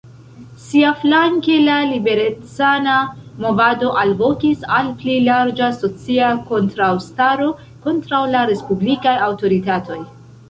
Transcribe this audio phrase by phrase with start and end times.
[0.61, 2.93] Siaflanke la liberecana
[3.43, 7.51] movado alvokis al pli larĝa socia kontraŭstaro
[7.87, 9.99] kontraŭ la respublikaj aŭtoritatoj.